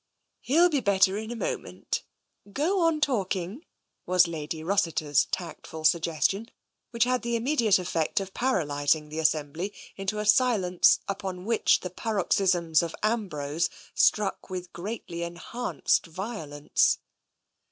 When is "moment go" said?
1.35-2.81